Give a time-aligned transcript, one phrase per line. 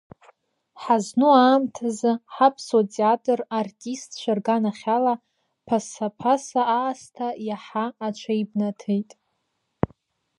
[0.81, 5.13] Ҳазну аамҭазы ҳаԥсуа театр артистцәа рганахьала,
[5.65, 9.11] ԥасаԥаса аасҭа, иаҳа аҽеибнаҭеит.